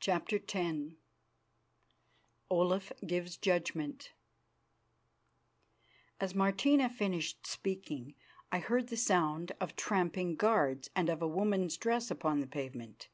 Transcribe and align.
CHAPTER 0.00 0.36
X 0.48 0.54
OLAF 2.50 2.92
GIVES 3.06 3.36
JUDGMENT 3.36 4.12
As 6.18 6.34
Martina 6.34 6.88
finished 6.88 7.46
speaking 7.46 8.14
I 8.50 8.60
heard 8.60 8.86
the 8.88 8.96
sound 8.96 9.52
of 9.60 9.76
tramping 9.76 10.34
guards 10.34 10.88
and 10.96 11.10
of 11.10 11.20
a 11.20 11.28
woman's 11.28 11.76
dress 11.76 12.10
upon 12.10 12.40
the 12.40 12.46
pavement. 12.46 13.10